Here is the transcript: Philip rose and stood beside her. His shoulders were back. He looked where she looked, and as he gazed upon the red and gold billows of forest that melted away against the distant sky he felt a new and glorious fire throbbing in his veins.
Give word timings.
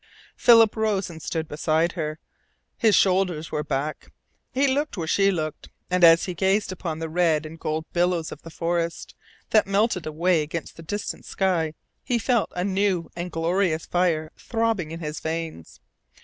Philip 0.35 0.75
rose 0.75 1.11
and 1.11 1.21
stood 1.21 1.47
beside 1.47 1.91
her. 1.91 2.17
His 2.75 2.95
shoulders 2.95 3.51
were 3.51 3.63
back. 3.63 4.11
He 4.51 4.67
looked 4.67 4.97
where 4.97 5.05
she 5.05 5.29
looked, 5.29 5.69
and 5.91 6.03
as 6.03 6.25
he 6.25 6.33
gazed 6.33 6.71
upon 6.71 6.97
the 6.97 7.07
red 7.07 7.45
and 7.45 7.59
gold 7.59 7.85
billows 7.93 8.31
of 8.31 8.41
forest 8.51 9.13
that 9.51 9.67
melted 9.67 10.07
away 10.07 10.41
against 10.41 10.75
the 10.75 10.81
distant 10.81 11.25
sky 11.25 11.75
he 12.03 12.17
felt 12.17 12.51
a 12.55 12.63
new 12.63 13.11
and 13.15 13.31
glorious 13.31 13.85
fire 13.85 14.31
throbbing 14.35 14.89
in 14.89 15.01
his 15.01 15.19
veins. 15.19 15.79